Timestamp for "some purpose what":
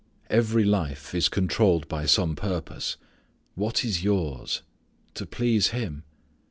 2.07-3.85